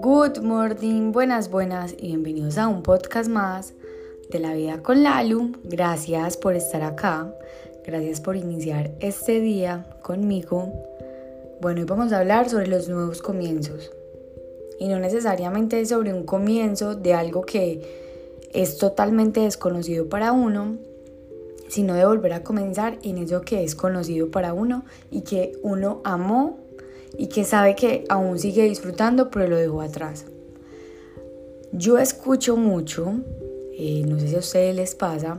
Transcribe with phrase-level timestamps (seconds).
[0.00, 3.74] Good morning, buenas, buenas y bienvenidos a un podcast más
[4.30, 5.56] de la vida con Lalu.
[5.64, 7.34] Gracias por estar acá,
[7.84, 10.72] gracias por iniciar este día conmigo.
[11.60, 13.90] Bueno, hoy vamos a hablar sobre los nuevos comienzos
[14.78, 20.78] y no necesariamente sobre un comienzo de algo que es totalmente desconocido para uno,
[21.70, 26.00] sino de volver a comenzar en eso que es conocido para uno y que uno
[26.04, 26.58] amó
[27.16, 30.26] y que sabe que aún sigue disfrutando, pero lo dejó atrás.
[31.72, 33.14] Yo escucho mucho,
[33.78, 35.38] eh, no sé si a ustedes les pasa,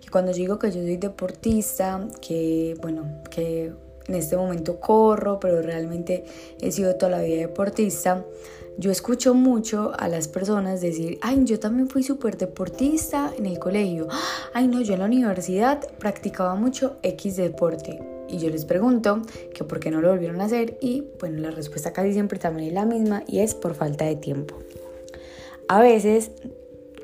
[0.00, 3.72] que cuando digo que yo soy deportista, que bueno, que
[4.08, 6.24] en este momento corro, pero realmente
[6.60, 8.24] he sido toda la vida deportista,
[8.78, 13.58] yo escucho mucho a las personas decir, ay, yo también fui súper deportista en el
[13.58, 14.08] colegio,
[14.54, 18.00] ay, no, yo en la universidad practicaba mucho X deporte.
[18.28, 19.20] Y yo les pregunto
[19.54, 22.68] que por qué no lo volvieron a hacer y bueno, la respuesta casi siempre también
[22.68, 24.56] es la misma y es por falta de tiempo.
[25.68, 26.30] A veces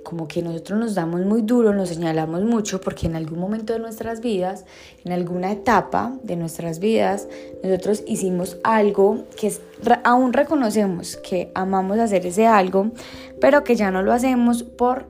[0.09, 3.79] como que nosotros nos damos muy duro, nos señalamos mucho porque en algún momento de
[3.79, 4.65] nuestras vidas,
[5.05, 7.29] en alguna etapa de nuestras vidas,
[7.63, 9.53] nosotros hicimos algo que
[10.05, 12.91] aún reconocemos que amamos hacer ese algo,
[13.39, 15.09] pero que ya no lo hacemos por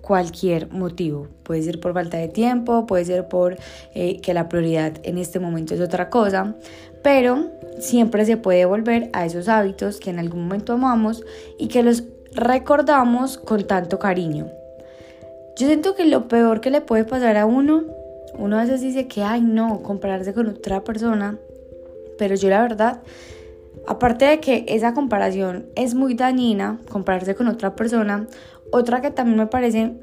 [0.00, 1.28] cualquier motivo.
[1.42, 3.58] Puede ser por falta de tiempo, puede ser por
[3.94, 6.54] eh, que la prioridad en este momento es otra cosa,
[7.02, 11.22] pero siempre se puede volver a esos hábitos que en algún momento amamos
[11.58, 12.02] y que los
[12.34, 14.48] recordamos con tanto cariño.
[15.56, 17.84] Yo siento que lo peor que le puede pasar a uno,
[18.38, 21.38] uno a veces dice que, ay no, compararse con otra persona,
[22.16, 23.00] pero yo la verdad,
[23.86, 28.26] aparte de que esa comparación es muy dañina, compararse con otra persona,
[28.70, 29.94] otra que también me parece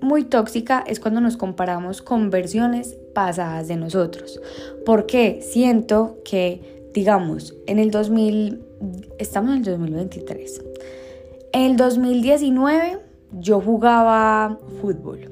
[0.00, 4.40] muy tóxica es cuando nos comparamos con versiones pasadas de nosotros.
[4.84, 8.60] Porque siento que, digamos, en el 2000,
[9.18, 11.01] estamos en el 2023 en
[11.52, 12.98] el 2019
[13.32, 15.30] yo jugaba fútbol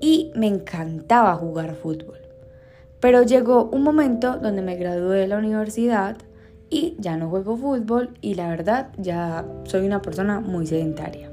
[0.00, 2.18] y me encantaba jugar fútbol.
[2.98, 6.16] Pero llegó un momento donde me gradué de la universidad
[6.68, 11.30] y ya no juego fútbol y la verdad ya soy una persona muy sedentaria.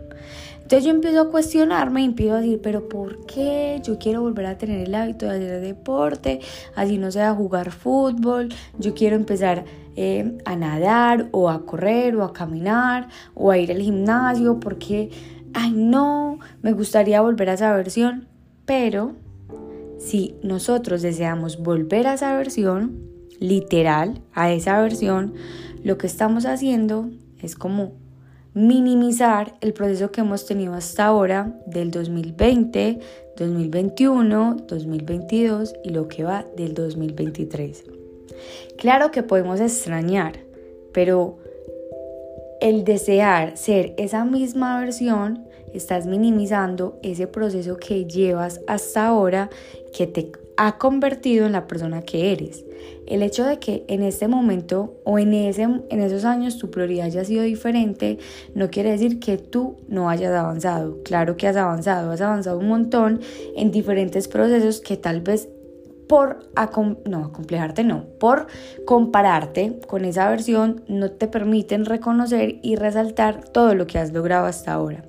[0.64, 3.82] Entonces yo empiezo a cuestionarme y empiezo a decir, pero ¿por qué?
[3.84, 6.40] Yo quiero volver a tener el hábito de hacer deporte,
[6.74, 9.66] así no sea jugar fútbol, yo quiero empezar
[9.96, 15.12] eh, a nadar o a correr o a caminar o a ir al gimnasio porque,
[15.54, 18.28] ay no, me gustaría volver a esa versión,
[18.66, 19.16] pero
[20.00, 23.00] si nosotros deseamos volver a esa versión,
[23.40, 25.34] literal, a esa versión,
[25.84, 27.10] lo que estamos haciendo
[27.42, 28.03] es como
[28.54, 33.00] minimizar el proceso que hemos tenido hasta ahora del 2020,
[33.36, 37.84] 2021, 2022 y lo que va del 2023.
[38.78, 40.40] Claro que podemos extrañar,
[40.94, 41.40] pero
[42.64, 45.44] el desear ser esa misma versión,
[45.74, 49.50] estás minimizando ese proceso que llevas hasta ahora
[49.92, 52.64] que te ha convertido en la persona que eres.
[53.06, 57.08] El hecho de que en este momento o en, ese, en esos años tu prioridad
[57.08, 58.18] haya sido diferente
[58.56, 61.04] no quiere decir que tú no hayas avanzado.
[61.04, 63.20] Claro que has avanzado, has avanzado un montón
[63.58, 65.50] en diferentes procesos que tal vez
[66.08, 66.40] por
[67.06, 68.48] no acomplejarte no, por
[68.86, 74.46] compararte con esa versión no te permiten reconocer y resaltar todo lo que has logrado
[74.46, 75.04] hasta ahora.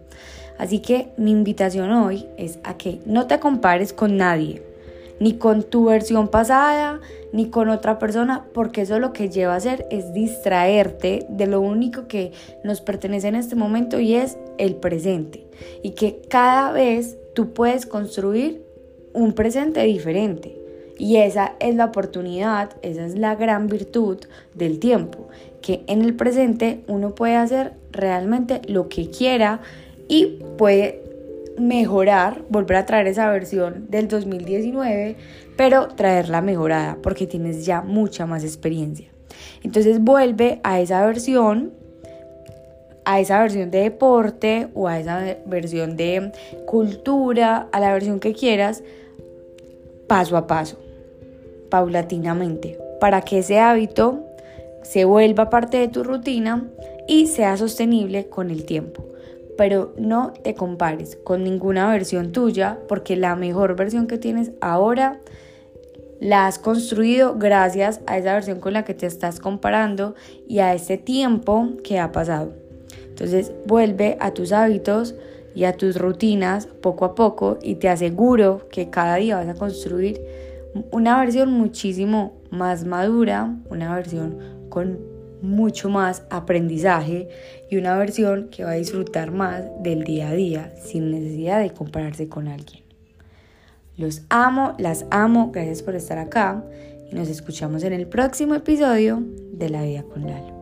[0.58, 4.62] Así que mi invitación hoy es a que no te compares con nadie
[5.20, 7.00] ni con tu versión pasada,
[7.32, 11.60] ni con otra persona, porque eso lo que lleva a hacer es distraerte de lo
[11.60, 12.32] único que
[12.62, 15.46] nos pertenece en este momento y es el presente.
[15.82, 18.64] Y que cada vez tú puedes construir
[19.12, 20.63] un presente diferente.
[20.96, 24.18] Y esa es la oportunidad, esa es la gran virtud
[24.54, 25.28] del tiempo,
[25.60, 29.60] que en el presente uno puede hacer realmente lo que quiera
[30.08, 31.02] y puede
[31.58, 35.16] mejorar, volver a traer esa versión del 2019,
[35.56, 39.08] pero traerla mejorada porque tienes ya mucha más experiencia.
[39.62, 41.72] Entonces vuelve a esa versión,
[43.04, 46.32] a esa versión de deporte o a esa versión de
[46.66, 48.82] cultura, a la versión que quieras,
[50.06, 50.78] paso a paso,
[51.70, 54.24] paulatinamente, para que ese hábito
[54.82, 56.68] se vuelva parte de tu rutina
[57.08, 59.14] y sea sostenible con el tiempo
[59.56, 65.20] pero no te compares con ninguna versión tuya porque la mejor versión que tienes ahora
[66.20, 70.14] la has construido gracias a esa versión con la que te estás comparando
[70.48, 72.52] y a ese tiempo que ha pasado.
[73.08, 75.14] Entonces vuelve a tus hábitos
[75.54, 79.54] y a tus rutinas poco a poco y te aseguro que cada día vas a
[79.54, 80.20] construir
[80.90, 84.98] una versión muchísimo más madura, una versión con
[85.42, 87.28] mucho más aprendizaje
[87.70, 91.70] y una versión que va a disfrutar más del día a día sin necesidad de
[91.70, 92.82] compararse con alguien.
[93.96, 96.64] Los amo, las amo, gracias por estar acá
[97.10, 99.22] y nos escuchamos en el próximo episodio
[99.52, 100.53] de La Vida con Lalo.